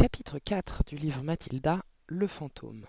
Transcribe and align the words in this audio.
Chapitre 0.00 0.38
4 0.38 0.84
du 0.86 0.96
livre 0.96 1.22
Mathilda, 1.22 1.82
Le 2.06 2.26
fantôme. 2.26 2.86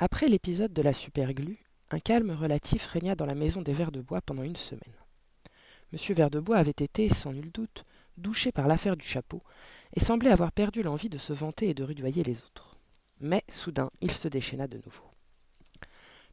Après 0.00 0.26
l'épisode 0.26 0.72
de 0.72 0.82
la 0.82 0.92
superglue, 0.92 1.64
un 1.92 2.00
calme 2.00 2.32
relatif 2.32 2.86
régna 2.86 3.14
dans 3.14 3.24
la 3.24 3.36
maison 3.36 3.62
des 3.62 3.72
Vers 3.72 3.92
de 3.92 4.00
Bois 4.00 4.20
pendant 4.20 4.42
une 4.42 4.56
semaine. 4.56 4.96
Monsieur 5.92 6.12
Vers 6.16 6.28
de 6.28 6.40
Bois 6.40 6.56
avait 6.56 6.70
été, 6.70 7.08
sans 7.08 7.32
nul 7.32 7.52
doute, 7.52 7.84
douché 8.16 8.50
par 8.50 8.66
l'affaire 8.66 8.96
du 8.96 9.06
chapeau, 9.06 9.44
et 9.94 10.00
semblait 10.00 10.32
avoir 10.32 10.50
perdu 10.50 10.82
l'envie 10.82 11.08
de 11.08 11.18
se 11.18 11.32
vanter 11.32 11.68
et 11.68 11.74
de 11.74 11.84
rudoyer 11.84 12.24
les 12.24 12.42
autres. 12.42 12.76
Mais, 13.20 13.44
soudain, 13.48 13.92
il 14.00 14.10
se 14.10 14.26
déchaîna 14.26 14.66
de 14.66 14.78
nouveau. 14.84 15.04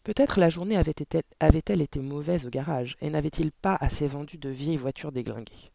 Peut-être 0.04 0.40
la 0.40 0.50
journée 0.50 0.78
avait-elle 0.78 1.22
avait 1.40 1.60
été 1.60 2.00
mauvaise 2.00 2.48
au 2.48 2.50
garage, 2.50 2.98
et 3.02 3.12
n'avait-il 3.12 3.52
pas 3.52 3.78
assez 3.80 4.08
vendu 4.08 4.40
de 4.40 4.50
vieilles 4.50 4.78
voitures 4.78 5.12
déglinguées? 5.12 5.70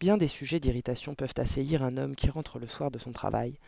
Bien 0.00 0.16
des 0.16 0.28
sujets 0.28 0.60
d'irritation 0.60 1.16
peuvent 1.16 1.34
assaillir 1.38 1.82
un 1.82 1.96
homme 1.96 2.14
qui 2.14 2.30
rentre 2.30 2.60
le 2.60 2.68
soir 2.68 2.92
de 2.92 2.98
son 2.98 3.10
travail, 3.10 3.58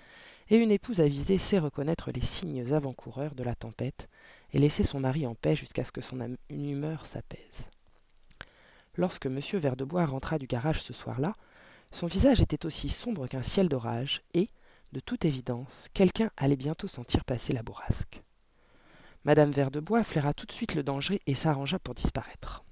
et 0.48 0.56
une 0.56 0.70
épouse 0.70 1.00
avisée 1.00 1.38
sait 1.38 1.58
reconnaître 1.58 2.12
les 2.12 2.20
signes 2.20 2.72
avant-coureurs 2.72 3.34
de 3.34 3.42
la 3.42 3.56
tempête 3.56 4.08
et 4.52 4.58
laisser 4.58 4.84
son 4.84 5.00
mari 5.00 5.26
en 5.26 5.34
paix 5.34 5.56
jusqu'à 5.56 5.84
ce 5.84 5.90
que 5.90 6.00
son 6.00 6.36
humeur 6.48 7.06
s'apaise. 7.06 7.68
Lorsque 8.94 9.26
M. 9.26 9.40
Verdebois 9.54 10.06
rentra 10.06 10.38
du 10.38 10.46
garage 10.46 10.82
ce 10.82 10.92
soir-là, 10.92 11.32
son 11.90 12.06
visage 12.06 12.40
était 12.40 12.64
aussi 12.64 12.88
sombre 12.88 13.26
qu'un 13.26 13.42
ciel 13.42 13.68
d'orage, 13.68 14.22
et, 14.34 14.50
de 14.92 15.00
toute 15.00 15.24
évidence, 15.24 15.88
quelqu'un 15.94 16.30
allait 16.36 16.56
bientôt 16.56 16.86
sentir 16.86 17.24
passer 17.24 17.52
la 17.52 17.62
bourrasque. 17.64 18.22
Madame 19.24 19.50
Verdebois 19.50 20.04
flaira 20.04 20.32
tout 20.32 20.46
de 20.46 20.52
suite 20.52 20.76
le 20.76 20.84
danger 20.84 21.20
et 21.26 21.34
s'arrangea 21.34 21.80
pour 21.80 21.94
disparaître. 21.94 22.64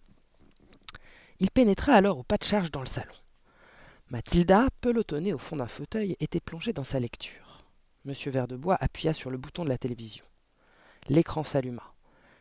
Il 1.40 1.50
pénétra 1.50 1.92
alors 1.94 2.18
au 2.18 2.22
pas 2.22 2.36
de 2.36 2.44
charge 2.44 2.70
dans 2.70 2.80
le 2.80 2.86
salon. 2.86 3.14
Mathilda, 4.10 4.68
pelotonnée 4.80 5.34
au 5.34 5.38
fond 5.38 5.56
d'un 5.56 5.68
fauteuil, 5.68 6.16
était 6.18 6.40
plongée 6.40 6.72
dans 6.72 6.82
sa 6.82 6.98
lecture. 6.98 7.62
Monsieur 8.06 8.30
Verdebois 8.30 8.78
appuya 8.80 9.12
sur 9.12 9.28
le 9.28 9.36
bouton 9.36 9.64
de 9.64 9.68
la 9.68 9.76
télévision. 9.76 10.24
L'écran 11.10 11.44
s'alluma. 11.44 11.92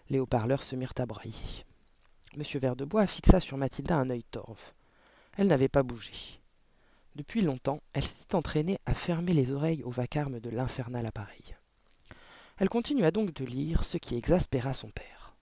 Les 0.10 0.18
haut-parleurs 0.18 0.64
se 0.64 0.78
mirent 0.78 0.94
à 0.98 1.06
brailler. 1.06 1.66
Monsieur 2.38 2.62
Verdebois 2.62 3.06
fixa 3.06 3.42
sur 3.42 3.58
Mathilda 3.58 3.98
un 3.98 4.10
œil 4.10 4.24
torve. 4.32 4.62
Elle 5.36 5.48
n'avait 5.48 5.68
pas 5.68 5.84
bougé. 5.84 6.14
Depuis 7.16 7.42
longtemps, 7.42 7.82
elle 7.92 8.06
s'était 8.06 8.36
entraînée 8.36 8.78
à 8.86 8.94
fermer 8.94 9.34
les 9.34 9.52
oreilles 9.52 9.84
au 9.84 9.90
vacarme 9.90 10.40
de 10.40 10.50
l'infernal 10.50 11.06
appareil. 11.06 11.58
Elle 12.60 12.70
continua 12.70 13.12
donc 13.12 13.34
de 13.34 13.44
lire, 13.44 13.84
ce 13.84 13.98
qui 13.98 14.16
exaspéra 14.16 14.74
son 14.74 14.90
père. 14.90 15.36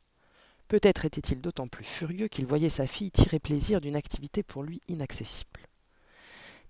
Peut-être 0.69 1.05
était-il 1.05 1.39
d'autant 1.39 1.67
plus 1.67 1.85
furieux 1.85 2.29
qu'il 2.29 2.47
voyait 2.47 2.71
sa 2.71 2.87
fille 2.87 3.11
tirer 3.11 3.37
plaisir 3.37 3.79
d'une 3.79 3.95
activité 3.95 4.41
pour 4.41 4.63
lui 4.63 4.81
inaccessible. 4.87 5.64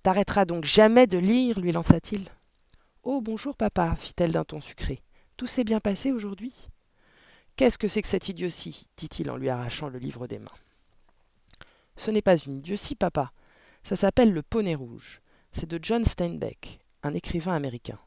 T'arrêteras 0.05 0.45
donc 0.45 0.65
jamais 0.65 1.07
de 1.07 1.17
lire 1.17 1.59
lui 1.59 1.71
lança-t-il. 1.71 2.29
Oh, 3.01 3.21
bonjour, 3.21 3.57
papa, 3.57 3.95
fit-elle 3.95 4.33
d'un 4.33 4.43
ton 4.43 4.61
sucré. 4.61 5.01
Tout 5.35 5.47
s'est 5.47 5.63
bien 5.63 5.79
passé 5.79 6.11
aujourd'hui? 6.11 6.69
Qu'est-ce 7.55 7.79
que 7.79 7.87
c'est 7.87 8.03
que 8.03 8.07
cette 8.07 8.29
idiotie? 8.29 8.87
dit-il 8.97 9.31
en 9.31 9.35
lui 9.35 9.49
arrachant 9.49 9.89
le 9.89 9.97
livre 9.97 10.27
des 10.27 10.37
mains. 10.37 10.51
Ce 11.95 12.11
n'est 12.11 12.21
pas 12.21 12.37
une 12.37 12.59
idiotie, 12.59 12.93
papa. 12.93 13.31
Ça 13.83 13.95
s'appelle 13.95 14.31
Le 14.31 14.43
Poney 14.43 14.75
Rouge. 14.75 15.21
C'est 15.53 15.67
de 15.67 15.79
John 15.81 16.05
Steinbeck, 16.05 16.81
un 17.01 17.15
écrivain 17.15 17.53
américain. 17.53 17.97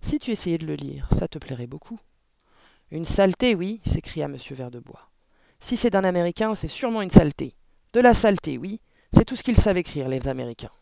Si 0.00 0.18
tu 0.18 0.32
essayais 0.32 0.58
de 0.58 0.66
le 0.66 0.74
lire, 0.74 1.08
ça 1.16 1.28
te 1.28 1.38
plairait 1.38 1.68
beaucoup. 1.68 2.00
Une 2.90 3.06
saleté, 3.06 3.54
oui, 3.54 3.80
s'écria 3.86 4.24
M. 4.24 4.36
Verdebois. 4.50 5.12
Si 5.60 5.76
c'est 5.76 5.90
d'un 5.90 6.02
Américain, 6.02 6.56
c'est 6.56 6.66
sûrement 6.66 7.02
une 7.02 7.10
saleté. 7.12 7.54
De 7.92 8.00
la 8.00 8.14
saleté, 8.14 8.58
oui, 8.58 8.80
c'est 9.12 9.24
tout 9.24 9.36
ce 9.36 9.44
qu'ils 9.44 9.56
savent 9.56 9.78
écrire, 9.78 10.08
les 10.08 10.26
Américains. 10.26 10.72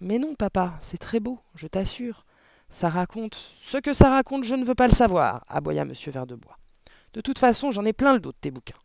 Mais 0.00 0.18
non, 0.18 0.34
papa, 0.34 0.78
c'est 0.80 0.98
très 0.98 1.20
beau, 1.20 1.38
je 1.54 1.66
t'assure. 1.66 2.24
Ça 2.70 2.88
raconte. 2.88 3.34
Ce 3.64 3.76
que 3.76 3.92
ça 3.92 4.10
raconte, 4.10 4.44
je 4.44 4.54
ne 4.54 4.64
veux 4.64 4.74
pas 4.74 4.88
le 4.88 4.94
savoir, 4.94 5.44
aboya 5.48 5.82
M. 5.82 5.92
Verdebois. 6.06 6.58
De 7.12 7.20
toute 7.20 7.38
façon, 7.38 7.72
j'en 7.72 7.84
ai 7.84 7.92
plein 7.92 8.14
le 8.14 8.20
dos 8.20 8.32
de 8.32 8.36
tes 8.40 8.50
bouquins. 8.50 8.78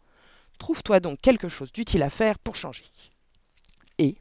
Trouve-toi 0.58 1.00
donc 1.00 1.22
quelque 1.22 1.48
chose 1.48 1.72
d'utile 1.72 2.04
à 2.04 2.10
faire 2.10 2.40
pour 2.40 2.56
changer. 2.56 2.86
Et, 3.98 4.18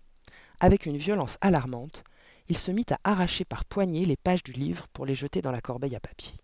avec 0.60 0.86
une 0.86 0.96
violence 0.96 1.38
alarmante, 1.41 2.04
il 2.48 2.58
se 2.58 2.70
mit 2.70 2.86
à 2.91 2.98
arracher 3.04 3.44
par 3.44 3.64
poignées 3.64 4.04
les 4.04 4.16
pages 4.16 4.42
du 4.42 4.52
livre 4.52 4.86
pour 4.88 5.06
les 5.06 5.14
jeter 5.14 5.40
dans 5.40 5.50
la 5.50 5.60
corbeille 5.60 5.96
à 5.96 6.00
papier. 6.00 6.34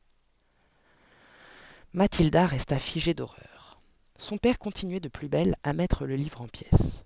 Mathilda 1.92 2.46
resta 2.46 2.78
figée 2.78 3.14
d'horreur. 3.14 3.80
Son 4.16 4.38
père 4.38 4.58
continuait 4.58 5.00
de 5.00 5.08
plus 5.08 5.28
belle 5.28 5.56
à 5.62 5.72
mettre 5.72 6.06
le 6.06 6.16
livre 6.16 6.40
en 6.40 6.48
pièces. 6.48 7.04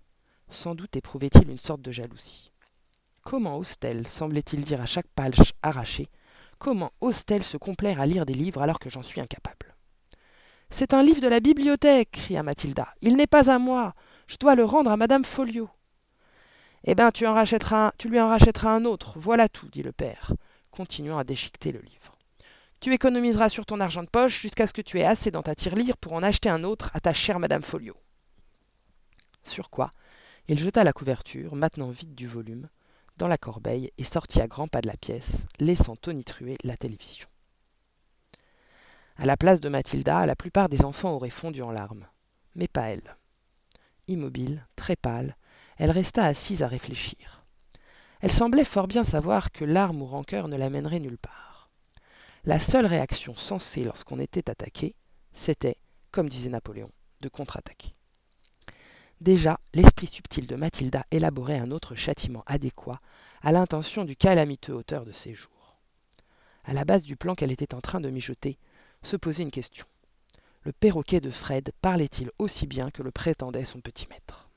Sans 0.50 0.74
doute 0.74 0.96
éprouvait-il 0.96 1.48
une 1.50 1.58
sorte 1.58 1.82
de 1.82 1.90
jalousie. 1.90 2.53
Comment 3.24 3.56
ose-t-elle, 3.56 4.06
semblait-il 4.06 4.64
dire 4.64 4.82
à 4.82 4.86
chaque 4.86 5.08
page 5.08 5.54
arrachée, 5.62 6.10
comment 6.58 6.92
ose-t-elle 7.00 7.42
se 7.42 7.56
complaire 7.56 7.98
à 7.98 8.06
lire 8.06 8.26
des 8.26 8.34
livres 8.34 8.60
alors 8.60 8.78
que 8.78 8.90
j'en 8.90 9.02
suis 9.02 9.20
incapable? 9.20 9.74
C'est 10.68 10.92
un 10.92 11.02
livre 11.02 11.22
de 11.22 11.28
la 11.28 11.40
bibliothèque, 11.40 12.10
cria 12.12 12.42
Mathilda. 12.42 12.88
Il 13.00 13.16
n'est 13.16 13.26
pas 13.26 13.50
à 13.50 13.58
moi. 13.58 13.94
Je 14.26 14.36
dois 14.36 14.54
le 14.54 14.64
rendre 14.64 14.90
à 14.90 14.96
madame 14.98 15.24
Folliot. 15.24 15.70
Eh 16.84 16.94
bien, 16.94 17.10
tu, 17.10 17.26
en 17.26 17.32
rachèteras 17.32 17.92
tu 17.96 18.10
lui 18.10 18.20
en 18.20 18.28
rachèteras 18.28 18.72
un 18.72 18.84
autre, 18.84 19.18
voilà 19.18 19.48
tout, 19.48 19.68
dit 19.68 19.82
le 19.82 19.92
père, 19.92 20.34
continuant 20.70 21.16
à 21.16 21.24
déchiqueter 21.24 21.72
le 21.72 21.80
livre. 21.80 22.18
Tu 22.80 22.92
économiseras 22.92 23.48
sur 23.48 23.64
ton 23.64 23.80
argent 23.80 24.02
de 24.02 24.08
poche 24.08 24.42
jusqu'à 24.42 24.66
ce 24.66 24.74
que 24.74 24.82
tu 24.82 24.98
aies 24.98 25.06
assez 25.06 25.30
dans 25.30 25.42
ta 25.42 25.54
tirelire 25.54 25.96
pour 25.96 26.12
en 26.12 26.22
acheter 26.22 26.50
un 26.50 26.62
autre 26.62 26.90
à 26.92 27.00
ta 27.00 27.14
chère 27.14 27.38
madame 27.38 27.62
Folliot. 27.62 27.96
Sur 29.44 29.70
quoi, 29.70 29.90
il 30.48 30.58
jeta 30.58 30.84
la 30.84 30.92
couverture, 30.92 31.54
maintenant 31.54 31.88
vide 31.88 32.14
du 32.14 32.26
volume, 32.26 32.68
dans 33.16 33.28
la 33.28 33.38
corbeille 33.38 33.90
et 33.98 34.04
sortit 34.04 34.40
à 34.40 34.46
grands 34.46 34.68
pas 34.68 34.80
de 34.80 34.86
la 34.86 34.96
pièce, 34.96 35.46
laissant 35.58 35.96
tonitruer 35.96 36.56
la 36.64 36.76
télévision. 36.76 37.28
À 39.16 39.26
la 39.26 39.36
place 39.36 39.60
de 39.60 39.68
Mathilda, 39.68 40.26
la 40.26 40.34
plupart 40.34 40.68
des 40.68 40.84
enfants 40.84 41.12
auraient 41.12 41.30
fondu 41.30 41.62
en 41.62 41.70
larmes, 41.70 42.06
mais 42.54 42.68
pas 42.68 42.88
elle. 42.88 43.16
Immobile, 44.08 44.66
très 44.76 44.96
pâle, 44.96 45.36
elle 45.76 45.90
resta 45.90 46.24
assise 46.24 46.62
à 46.62 46.68
réfléchir. 46.68 47.44
Elle 48.20 48.32
semblait 48.32 48.64
fort 48.64 48.88
bien 48.88 49.04
savoir 49.04 49.52
que 49.52 49.64
larmes 49.64 50.02
ou 50.02 50.06
rancœur 50.06 50.48
ne 50.48 50.56
la 50.56 50.70
mèneraient 50.70 51.00
nulle 51.00 51.18
part. 51.18 51.70
La 52.44 52.60
seule 52.60 52.86
réaction 52.86 53.34
sensée 53.36 53.84
lorsqu'on 53.84 54.18
était 54.18 54.50
attaqué, 54.50 54.94
c'était, 55.32 55.78
comme 56.10 56.28
disait 56.28 56.50
Napoléon, 56.50 56.90
de 57.20 57.28
contre-attaquer. 57.28 57.93
Déjà, 59.20 59.58
l'esprit 59.72 60.06
subtil 60.06 60.46
de 60.46 60.56
Mathilda 60.56 61.04
élaborait 61.10 61.58
un 61.58 61.70
autre 61.70 61.94
châtiment 61.94 62.42
adéquat 62.46 63.00
à 63.42 63.52
l'intention 63.52 64.04
du 64.04 64.16
calamiteux 64.16 64.74
auteur 64.74 65.04
de 65.04 65.12
ces 65.12 65.34
jours. 65.34 65.76
À 66.64 66.72
la 66.72 66.84
base 66.84 67.02
du 67.02 67.16
plan 67.16 67.34
qu'elle 67.34 67.52
était 67.52 67.74
en 67.74 67.80
train 67.80 68.00
de 68.00 68.10
mijoter, 68.10 68.58
se 69.02 69.16
posait 69.16 69.42
une 69.42 69.50
question. 69.50 69.86
Le 70.62 70.72
perroquet 70.72 71.20
de 71.20 71.30
Fred 71.30 71.72
parlait-il 71.82 72.30
aussi 72.38 72.66
bien 72.66 72.90
que 72.90 73.02
le 73.02 73.10
prétendait 73.10 73.66
son 73.66 73.80
petit 73.80 74.06
maître? 74.08 74.48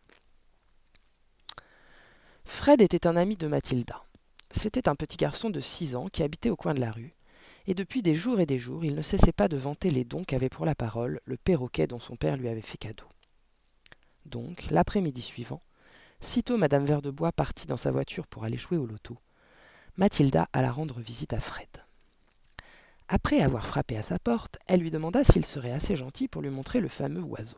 Fred 2.46 2.82
était 2.82 3.08
un 3.08 3.18
ami 3.18 3.36
de 3.36 3.48
Mathilda. 3.48 4.06
C'était 4.52 4.88
un 4.88 4.96
petit 4.96 5.18
garçon 5.18 5.50
de 5.50 5.60
six 5.60 5.98
ans 5.98 6.08
qui 6.08 6.24
habitait 6.24 6.50
au 6.50 6.56
coin 6.56 6.74
de 6.74 6.80
la 6.80 6.92
rue, 6.92 7.14
et 7.68 7.74
depuis 7.74 8.02
des 8.02 8.16
jours 8.16 8.40
et 8.40 8.46
des 8.46 8.58
jours 8.58 8.86
il 8.86 8.96
ne 8.96 9.02
cessait 9.02 9.34
pas 9.34 9.50
de 9.50 9.58
vanter 9.58 9.92
les 9.92 10.06
dons 10.06 10.24
qu'avait 10.24 10.48
pour 10.48 10.66
la 10.66 10.76
parole 10.76 11.20
le 11.26 11.36
perroquet 11.36 11.88
dont 11.88 12.00
son 12.00 12.16
père 12.16 12.38
lui 12.38 12.48
avait 12.48 12.62
fait 12.62 12.78
cadeau. 12.78 13.06
Donc, 14.28 14.68
l'après-midi 14.70 15.22
suivant, 15.22 15.62
sitôt 16.20 16.58
madame 16.58 16.86
Verdebois 16.86 17.32
partit 17.32 17.66
dans 17.66 17.78
sa 17.78 17.92
voiture 17.92 18.28
pour 18.28 18.44
aller 18.44 18.58
jouer 18.58 18.78
au 18.78 18.86
loto, 18.86 19.18
Mathilda 19.96 20.48
alla 20.54 20.72
rendre 20.72 21.00
visite 21.00 21.34
à 21.34 21.40
Fred. 21.40 21.68
Après 23.08 23.42
avoir 23.42 23.66
frappé 23.66 23.98
à 23.98 24.04
sa 24.04 24.20
porte, 24.20 24.58
elle 24.68 24.82
lui 24.82 24.92
demanda 24.92 25.24
s'il 25.24 25.46
serait 25.46 25.72
assez 25.72 25.96
gentil 25.96 26.28
pour 26.28 26.42
lui 26.42 26.50
montrer 26.50 26.82
le 26.82 26.90
fameux 26.90 27.24
oiseau. 27.24 27.58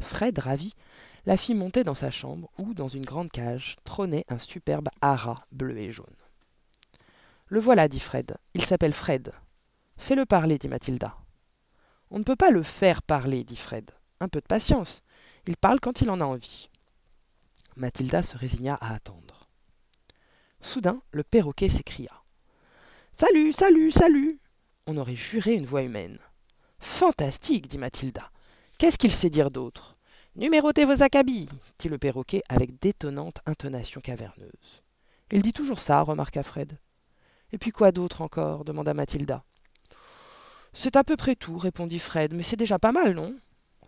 Fred, 0.00 0.38
ravi, 0.38 0.74
la 1.26 1.36
fit 1.36 1.54
monter 1.54 1.84
dans 1.84 1.94
sa 1.94 2.10
chambre 2.10 2.50
où, 2.58 2.72
dans 2.72 2.88
une 2.88 3.04
grande 3.04 3.30
cage, 3.30 3.76
trônait 3.84 4.24
un 4.28 4.38
superbe 4.38 4.88
haras 5.02 5.44
bleu 5.52 5.76
et 5.76 5.92
jaune. 5.92 6.06
Le 7.48 7.60
voilà, 7.60 7.86
dit 7.86 8.00
Fred. 8.00 8.36
Il 8.54 8.64
s'appelle 8.64 8.94
Fred. 8.94 9.32
Fais-le 9.98 10.24
parler, 10.24 10.56
dit 10.58 10.68
Mathilda. 10.68 11.16
On 12.10 12.18
ne 12.18 12.24
peut 12.24 12.36
pas 12.36 12.50
le 12.50 12.62
faire 12.62 13.02
parler, 13.02 13.44
dit 13.44 13.56
Fred. 13.56 13.90
Un 14.20 14.28
peu 14.28 14.40
de 14.40 14.46
patience. 14.46 15.02
Il 15.50 15.56
parle 15.56 15.80
quand 15.80 16.00
il 16.00 16.08
en 16.10 16.20
a 16.20 16.24
envie. 16.24 16.68
Mathilda 17.74 18.22
se 18.22 18.38
résigna 18.38 18.76
à 18.76 18.94
attendre. 18.94 19.48
Soudain, 20.60 21.02
le 21.10 21.24
perroquet 21.24 21.68
s'écria. 21.68 22.12
Salut, 23.14 23.52
salut, 23.52 23.90
salut 23.90 24.38
On 24.86 24.96
aurait 24.96 25.16
juré 25.16 25.54
une 25.54 25.66
voix 25.66 25.82
humaine. 25.82 26.20
Fantastique, 26.78 27.66
dit 27.66 27.78
Mathilda. 27.78 28.30
Qu'est-ce 28.78 28.96
qu'il 28.96 29.10
sait 29.10 29.28
dire 29.28 29.50
d'autre? 29.50 29.96
Numérotez 30.36 30.84
vos 30.84 31.02
acabits, 31.02 31.48
dit 31.80 31.88
le 31.88 31.98
perroquet 31.98 32.44
avec 32.48 32.78
d'étonnantes 32.78 33.40
intonations 33.44 34.00
caverneuses. 34.00 34.84
Il 35.32 35.42
dit 35.42 35.52
toujours 35.52 35.80
ça, 35.80 36.00
remarqua 36.02 36.44
Fred. 36.44 36.78
Et 37.50 37.58
puis 37.58 37.72
quoi 37.72 37.90
d'autre 37.90 38.22
encore? 38.22 38.64
demanda 38.64 38.94
Mathilda. 38.94 39.42
C'est 40.74 40.94
à 40.94 41.02
peu 41.02 41.16
près 41.16 41.34
tout, 41.34 41.58
répondit 41.58 41.98
Fred, 41.98 42.34
mais 42.34 42.44
c'est 42.44 42.54
déjà 42.54 42.78
pas 42.78 42.92
mal, 42.92 43.14
non? 43.14 43.34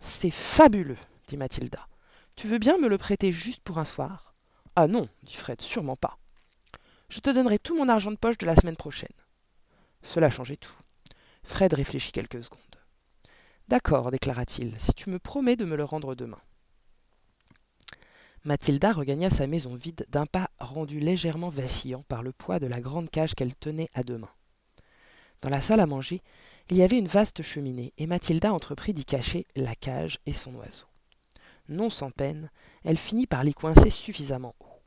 C'est 0.01 0.29
fabuleux, 0.29 0.97
dit 1.33 1.37
Mathilda. 1.37 1.87
Tu 2.35 2.47
veux 2.47 2.59
bien 2.59 2.77
me 2.77 2.87
le 2.87 2.99
prêter 2.99 3.31
juste 3.31 3.63
pour 3.63 3.79
un 3.79 3.85
soir? 3.85 4.35
Ah 4.75 4.85
non, 4.85 5.09
dit 5.23 5.33
Fred, 5.33 5.61
sûrement 5.61 5.95
pas. 5.95 6.19
Je 7.09 7.21
te 7.21 7.31
donnerai 7.31 7.57
tout 7.57 7.75
mon 7.75 7.89
argent 7.89 8.11
de 8.11 8.17
poche 8.17 8.37
de 8.37 8.45
la 8.45 8.55
semaine 8.55 8.75
prochaine. 8.75 9.17
Cela 10.03 10.29
changeait 10.29 10.57
tout. 10.57 10.75
Fred 11.43 11.73
réfléchit 11.73 12.11
quelques 12.11 12.43
secondes. 12.43 12.59
D'accord, 13.67 14.11
déclara-t-il, 14.11 14.79
si 14.79 14.93
tu 14.93 15.09
me 15.09 15.17
promets 15.17 15.55
de 15.55 15.65
me 15.65 15.75
le 15.75 15.83
rendre 15.83 16.13
demain. 16.13 16.39
Mathilda 18.43 18.91
regagna 18.91 19.31
sa 19.31 19.47
maison 19.47 19.73
vide 19.73 20.05
d'un 20.09 20.27
pas 20.27 20.51
rendu 20.59 20.99
légèrement 20.99 21.49
vacillant 21.49 22.03
par 22.07 22.21
le 22.21 22.31
poids 22.31 22.59
de 22.59 22.67
la 22.67 22.79
grande 22.79 23.09
cage 23.09 23.33
qu'elle 23.33 23.55
tenait 23.55 23.89
à 23.95 24.03
deux 24.03 24.19
mains. 24.19 24.35
Dans 25.41 25.49
la 25.49 25.61
salle 25.61 25.79
à 25.79 25.87
manger, 25.87 26.21
il 26.69 26.77
y 26.77 26.83
avait 26.83 26.99
une 26.99 27.07
vaste 27.07 27.41
cheminée, 27.41 27.91
et 27.97 28.05
Mathilda 28.05 28.53
entreprit 28.53 28.93
d'y 28.93 29.03
cacher 29.03 29.47
la 29.55 29.73
cage 29.73 30.19
et 30.27 30.33
son 30.33 30.53
oiseau. 30.55 30.85
Non 31.69 31.89
sans 31.89 32.11
peine, 32.11 32.49
elle 32.83 32.97
finit 32.97 33.27
par 33.27 33.43
l'y 33.43 33.53
coincer 33.53 33.89
suffisamment 33.89 34.55
haut. 34.59 34.81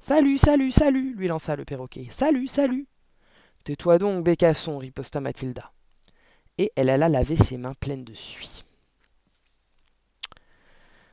Salut, 0.00 0.38
salut, 0.38 0.70
salut 0.70 1.14
lui 1.14 1.28
lança 1.28 1.56
le 1.56 1.64
perroquet. 1.64 2.08
Salut, 2.10 2.46
salut 2.46 2.86
Tais-toi 3.64 3.98
donc, 3.98 4.24
Bécasson, 4.24 4.78
riposta 4.78 5.20
Mathilda. 5.20 5.72
Et 6.58 6.70
elle 6.76 6.90
alla 6.90 7.08
laver 7.08 7.36
ses 7.36 7.56
mains 7.56 7.74
pleines 7.74 8.04
de 8.04 8.14
suie. 8.14 8.64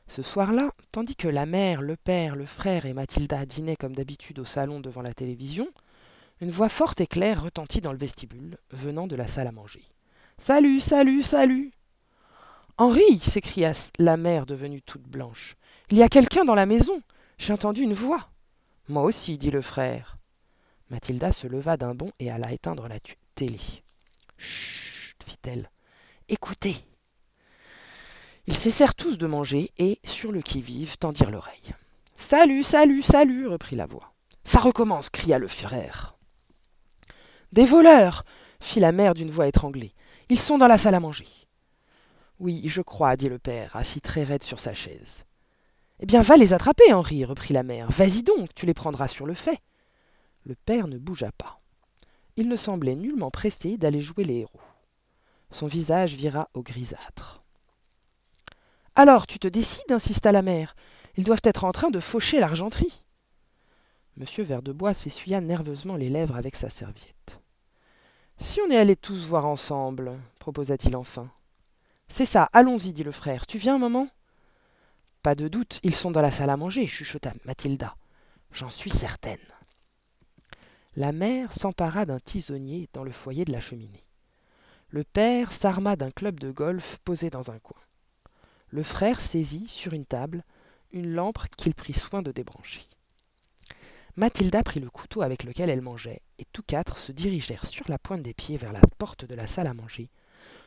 Ce 0.06 0.22
soir-là, 0.22 0.70
tandis 0.92 1.16
que 1.16 1.26
la 1.26 1.46
mère, 1.46 1.82
le 1.82 1.96
père, 1.96 2.36
le 2.36 2.46
frère 2.46 2.86
et 2.86 2.92
Mathilda 2.92 3.46
dînaient 3.46 3.74
comme 3.74 3.96
d'habitude 3.96 4.38
au 4.38 4.44
salon 4.44 4.78
devant 4.78 5.02
la 5.02 5.14
télévision, 5.14 5.66
une 6.40 6.50
voix 6.50 6.68
forte 6.68 7.00
et 7.00 7.06
claire 7.06 7.42
retentit 7.42 7.80
dans 7.80 7.92
le 7.92 7.98
vestibule, 7.98 8.58
venant 8.70 9.06
de 9.06 9.16
la 9.16 9.26
salle 9.26 9.46
à 9.48 9.52
manger. 9.52 9.82
Salut, 10.38 10.80
salut, 10.80 11.22
salut 11.22 11.72
Henri 12.76 13.20
s'écria 13.20 13.72
la 14.00 14.16
mère 14.16 14.46
devenue 14.46 14.82
toute 14.82 15.06
blanche. 15.06 15.54
Il 15.90 15.98
y 15.98 16.02
a 16.02 16.08
quelqu'un 16.08 16.44
dans 16.44 16.56
la 16.56 16.66
maison. 16.66 17.02
J'ai 17.38 17.52
entendu 17.52 17.82
une 17.82 17.94
voix. 17.94 18.30
Moi 18.88 19.02
aussi, 19.02 19.38
dit 19.38 19.52
le 19.52 19.62
frère. 19.62 20.18
Mathilda 20.90 21.30
se 21.30 21.46
leva 21.46 21.76
d'un 21.76 21.94
bond 21.94 22.10
et 22.18 22.32
alla 22.32 22.52
éteindre 22.52 22.88
la 22.88 22.98
télé. 23.36 23.60
Chut, 24.38 25.16
fit-elle. 25.24 25.70
Écoutez. 26.28 26.76
Ils 28.48 28.56
cessèrent 28.56 28.96
tous 28.96 29.18
de 29.18 29.26
manger 29.26 29.70
et, 29.78 30.00
sur 30.02 30.32
le 30.32 30.42
qui-vive, 30.42 30.96
tendirent 30.98 31.30
l'oreille. 31.30 31.74
Salut, 32.16 32.64
salut, 32.64 33.02
salut, 33.02 33.46
reprit 33.46 33.76
la 33.76 33.86
voix. 33.86 34.12
Ça 34.42 34.58
recommence, 34.58 35.10
cria 35.10 35.38
le 35.38 35.48
frère. 35.48 36.16
Des 37.52 37.66
voleurs 37.66 38.24
fit 38.60 38.80
la 38.80 38.90
mère 38.90 39.14
d'une 39.14 39.30
voix 39.30 39.46
étranglée. 39.46 39.94
Ils 40.28 40.40
sont 40.40 40.58
dans 40.58 40.66
la 40.66 40.76
salle 40.76 40.96
à 40.96 41.00
manger. 41.00 41.28
Oui, 42.40 42.62
je 42.66 42.82
crois, 42.82 43.16
dit 43.16 43.28
le 43.28 43.38
père, 43.38 43.76
assis 43.76 44.00
très 44.00 44.24
raide 44.24 44.42
sur 44.42 44.58
sa 44.58 44.74
chaise. 44.74 45.24
Eh 46.00 46.06
bien, 46.06 46.22
va 46.22 46.36
les 46.36 46.52
attraper, 46.52 46.92
Henri, 46.92 47.24
reprit 47.24 47.54
la 47.54 47.62
mère. 47.62 47.90
Vas-y 47.90 48.22
donc, 48.22 48.54
tu 48.54 48.66
les 48.66 48.74
prendras 48.74 49.08
sur 49.08 49.26
le 49.26 49.34
fait. 49.34 49.60
Le 50.44 50.54
père 50.54 50.88
ne 50.88 50.98
bougea 50.98 51.30
pas. 51.32 51.60
Il 52.36 52.48
ne 52.48 52.56
semblait 52.56 52.96
nullement 52.96 53.30
pressé 53.30 53.76
d'aller 53.76 54.00
jouer 54.00 54.24
les 54.24 54.38
héros. 54.40 54.60
Son 55.50 55.68
visage 55.68 56.14
vira 56.14 56.48
au 56.54 56.62
grisâtre. 56.62 57.44
Alors, 58.96 59.26
tu 59.26 59.38
te 59.38 59.48
décides 59.48 59.90
insista 59.92 60.32
la 60.32 60.42
mère. 60.42 60.74
Ils 61.16 61.24
doivent 61.24 61.40
être 61.44 61.64
en 61.64 61.72
train 61.72 61.90
de 61.90 62.00
faucher 62.00 62.40
l'argenterie. 62.40 63.04
Monsieur 64.16 64.44
Verdebois 64.44 64.94
s'essuya 64.94 65.40
nerveusement 65.40 65.96
les 65.96 66.08
lèvres 66.08 66.36
avec 66.36 66.56
sa 66.56 66.70
serviette. 66.70 67.40
Si 68.38 68.60
on 68.60 68.70
est 68.70 68.76
allés 68.76 68.96
tous 68.96 69.26
voir 69.26 69.46
ensemble, 69.46 70.18
proposa-t-il 70.40 70.96
enfin. 70.96 71.30
C'est 72.16 72.26
ça, 72.26 72.48
allons-y, 72.52 72.92
dit 72.92 73.02
le 73.02 73.10
frère. 73.10 73.44
Tu 73.44 73.58
viens 73.58 73.76
moment? 73.76 74.06
Pas 75.24 75.34
de 75.34 75.48
doute, 75.48 75.80
ils 75.82 75.96
sont 75.96 76.12
dans 76.12 76.20
la 76.20 76.30
salle 76.30 76.50
à 76.50 76.56
manger, 76.56 76.86
chuchota 76.86 77.32
Mathilda. 77.44 77.96
J'en 78.52 78.70
suis 78.70 78.90
certaine. 78.90 79.40
La 80.94 81.10
mère 81.10 81.52
s'empara 81.52 82.06
d'un 82.06 82.20
tisonnier 82.20 82.88
dans 82.92 83.02
le 83.02 83.10
foyer 83.10 83.44
de 83.44 83.50
la 83.50 83.58
cheminée. 83.58 84.04
Le 84.90 85.02
père 85.02 85.52
s'arma 85.52 85.96
d'un 85.96 86.12
club 86.12 86.38
de 86.38 86.52
golf 86.52 87.00
posé 87.04 87.30
dans 87.30 87.50
un 87.50 87.58
coin. 87.58 87.82
Le 88.68 88.84
frère 88.84 89.20
saisit, 89.20 89.66
sur 89.66 89.92
une 89.92 90.06
table, 90.06 90.44
une 90.92 91.12
lampe 91.12 91.48
qu'il 91.56 91.74
prit 91.74 91.94
soin 91.94 92.22
de 92.22 92.30
débrancher. 92.30 92.86
Mathilda 94.14 94.62
prit 94.62 94.78
le 94.78 94.88
couteau 94.88 95.22
avec 95.22 95.42
lequel 95.42 95.68
elle 95.68 95.82
mangeait, 95.82 96.22
et 96.38 96.44
tous 96.52 96.62
quatre 96.62 96.96
se 96.96 97.10
dirigèrent 97.10 97.66
sur 97.66 97.88
la 97.88 97.98
pointe 97.98 98.22
des 98.22 98.34
pieds 98.34 98.56
vers 98.56 98.72
la 98.72 98.82
porte 98.98 99.24
de 99.24 99.34
la 99.34 99.48
salle 99.48 99.66
à 99.66 99.74
manger, 99.74 100.10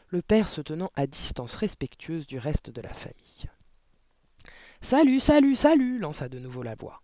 le 0.09 0.21
père 0.21 0.48
se 0.48 0.62
tenant 0.62 0.92
à 0.95 1.07
distance 1.07 1.56
respectueuse 1.56 2.27
du 2.27 2.38
reste 2.38 2.69
de 2.69 2.81
la 2.81 2.94
famille. 2.94 3.50
Salut, 4.81 5.19
salut, 5.19 5.56
salut 5.56 6.00
lança 6.00 6.30
de 6.30 6.39
nouveau 6.39 6.63
la 6.63 6.75
voix. 6.75 7.01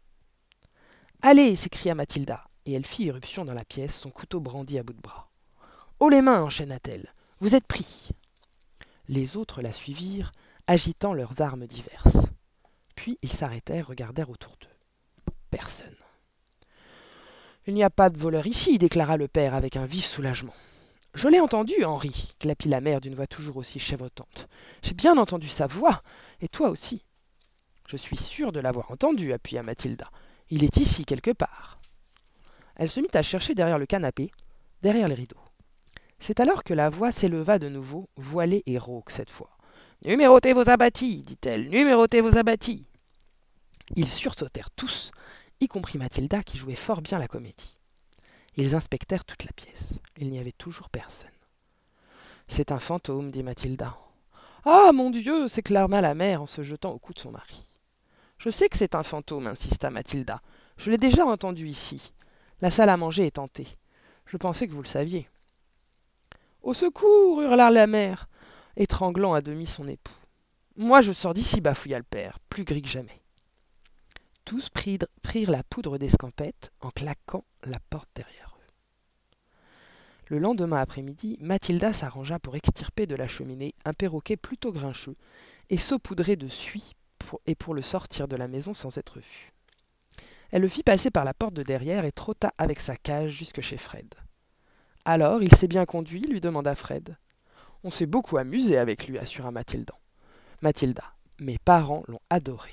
Allez 1.21 1.55
s'écria 1.55 1.95
Mathilda, 1.95 2.45
et 2.65 2.73
elle 2.73 2.85
fit 2.85 3.05
irruption 3.05 3.45
dans 3.45 3.53
la 3.53 3.65
pièce, 3.65 4.00
son 4.00 4.09
couteau 4.09 4.39
brandi 4.39 4.77
à 4.77 4.83
bout 4.83 4.94
de 4.94 5.01
bras. 5.01 5.29
Haut 6.00 6.09
les 6.09 6.21
mains 6.21 6.44
enchaîna-t-elle. 6.44 7.13
Vous 7.39 7.55
êtes 7.55 7.67
pris. 7.67 8.09
Les 9.07 9.35
autres 9.35 9.61
la 9.61 9.73
suivirent, 9.73 10.31
agitant 10.67 11.13
leurs 11.13 11.41
armes 11.41 11.67
diverses. 11.67 12.17
Puis 12.95 13.17
ils 13.21 13.31
s'arrêtèrent, 13.31 13.88
regardèrent 13.88 14.29
autour 14.29 14.55
d'eux. 14.61 15.33
Personne. 15.51 15.95
Il 17.67 17.73
n'y 17.73 17.83
a 17.83 17.89
pas 17.89 18.09
de 18.09 18.17
voleur 18.17 18.47
ici, 18.47 18.77
déclara 18.77 19.17
le 19.17 19.27
père 19.27 19.53
avec 19.53 19.77
un 19.77 19.85
vif 19.85 20.05
soulagement. 20.05 20.53
Je 21.13 21.27
l'ai 21.27 21.39
entendu, 21.39 21.83
Henri, 21.83 22.33
clapit 22.39 22.69
la 22.69 22.81
mère 22.81 23.00
d'une 23.00 23.13
voix 23.13 23.27
toujours 23.27 23.57
aussi 23.57 23.80
chèvrotante. 23.80 24.48
J'ai 24.81 24.95
bien 24.95 25.18
entendu 25.18 25.48
sa 25.48 25.68
voix, 25.68 26.01
et 26.42 26.48
toi 26.48 26.69
aussi. 26.69 27.06
Je 27.88 27.98
suis 27.98 28.18
sûre 28.18 28.51
de 28.51 28.60
l'avoir 28.60 28.89
entendu, 28.89 29.31
appuya 29.31 29.62
Mathilda. 29.62 30.10
Il 30.50 30.63
est 30.63 30.77
ici 30.77 31.06
quelque 31.06 31.31
part. 31.31 31.80
Elle 32.75 32.89
se 32.89 33.00
mit 33.00 33.10
à 33.13 33.21
chercher 33.21 33.54
derrière 33.54 33.77
le 33.77 33.86
canapé, 33.86 34.31
derrière 34.81 35.07
les 35.07 35.15
rideaux. 35.15 35.38
C'est 36.19 36.39
alors 36.39 36.63
que 36.63 36.74
la 36.74 36.89
voix 36.89 37.12
s'éleva 37.12 37.60
de 37.60 37.69
nouveau, 37.69 38.10
voilée 38.15 38.63
et 38.65 38.80
rauque 38.80 39.12
cette 39.12 39.30
fois. 39.30 39.57
Numérotez 40.06 40.54
vos 40.54 40.68
abattis, 40.68 41.24
dit-elle, 41.24 41.69
numérotez 41.69 42.21
vos 42.21 42.38
abattis. 42.38 42.88
Ils 43.95 44.10
sursautèrent 44.10 44.71
tous, 44.71 45.12
y 45.60 45.68
compris 45.68 46.00
Mathilda 46.00 46.42
qui 46.42 46.57
jouait 46.57 46.75
fort 46.75 47.01
bien 47.01 47.19
la 47.19 47.27
comédie. 47.27 47.77
Ils 48.55 48.75
inspectèrent 48.75 49.25
toute 49.25 49.45
la 49.45 49.51
pièce. 49.53 50.00
Il 50.17 50.29
n'y 50.29 50.39
avait 50.39 50.51
toujours 50.51 50.89
personne. 50.89 51.29
C'est 52.47 52.71
un 52.71 52.79
fantôme, 52.79 53.31
dit 53.31 53.44
Mathilda. 53.44 53.97
Ah, 54.65 54.91
mon 54.94 55.09
Dieu 55.09 55.47
s'éclama 55.47 56.01
la 56.01 56.13
mère 56.13 56.41
en 56.41 56.45
se 56.45 56.61
jetant 56.61 56.91
au 56.91 57.00
cou 57.00 57.13
de 57.13 57.19
son 57.19 57.31
mari. 57.31 57.67
Je 58.38 58.50
sais 58.50 58.69
que 58.69 58.77
c'est 58.77 58.95
un 58.95 59.03
fantôme, 59.03 59.47
insista 59.47 59.89
Mathilda. 59.89 60.41
Je 60.77 60.91
l'ai 60.91 60.97
déjà 60.97 61.25
entendu 61.25 61.67
ici. 61.67 62.13
La 62.61 62.71
salle 62.71 62.89
à 62.89 62.97
manger 62.97 63.25
est 63.25 63.39
hantée. 63.39 63.67
Je 64.25 64.38
pensais 64.38 64.67
que 64.67 64.74
vous 64.74 64.81
le 64.81 64.88
saviez. 64.88 65.29
Au 66.62 66.74
secours 66.74 67.41
hurla 67.41 67.72
la 67.72 67.88
mère 67.88 68.27
étranglant 68.77 69.33
à 69.33 69.41
demi 69.41 69.65
son 69.65 69.88
époux. 69.88 70.13
Moi 70.75 71.01
je 71.01 71.12
sors 71.12 71.33
d'ici, 71.33 71.62
bafouilla 71.62 71.98
le 71.98 72.03
père, 72.03 72.39
plus 72.50 72.63
gris 72.63 72.81
que 72.81 72.88
jamais. 72.89 73.23
Tous 74.45 74.69
prirent 74.69 75.51
la 75.51 75.63
poudre 75.63 75.97
d'escampette 75.97 76.71
en 76.81 76.89
claquant 76.89 77.45
la 77.63 77.79
porte 77.89 78.09
derrière 78.15 78.57
eux. 78.59 78.73
Le 80.27 80.39
lendemain 80.39 80.81
après-midi, 80.81 81.38
Mathilda 81.39 81.93
s'arrangea 81.93 82.39
pour 82.39 82.55
extirper 82.55 83.07
de 83.07 83.15
la 83.15 83.27
cheminée 83.27 83.73
un 83.85 83.93
perroquet 83.93 84.38
plutôt 84.38 84.71
grincheux 84.71 85.15
et 85.69 85.77
saupoudrer 85.77 86.35
de 86.35 86.47
suie 86.47 86.93
et 87.47 87.55
pour 87.55 87.73
le 87.73 87.81
sortir 87.81 88.27
de 88.27 88.35
la 88.35 88.47
maison 88.47 88.73
sans 88.73 88.97
être 88.97 89.19
vu. 89.19 89.53
Elle 90.51 90.62
le 90.62 90.67
fit 90.67 90.83
passer 90.83 91.09
par 91.09 91.23
la 91.23 91.33
porte 91.33 91.53
de 91.53 91.63
derrière 91.63 92.05
et 92.05 92.12
trotta 92.12 92.53
avec 92.57 92.79
sa 92.79 92.95
cage 92.95 93.31
jusque 93.31 93.62
chez 93.62 93.77
Fred. 93.77 94.13
Alors, 95.05 95.41
il 95.41 95.53
s'est 95.55 95.67
bien 95.67 95.85
conduit? 95.85 96.21
lui 96.21 96.41
demanda 96.41 96.75
Fred. 96.75 97.17
On 97.83 97.91
s'est 97.91 98.05
beaucoup 98.05 98.38
amusé 98.38 98.77
avec 98.77 99.07
lui, 99.07 99.17
assura 99.17 99.51
Mathilda. 99.51 99.95
Mathilda, 100.62 101.15
mes 101.39 101.57
parents 101.57 102.03
l'ont 102.07 102.21
adoré. 102.29 102.71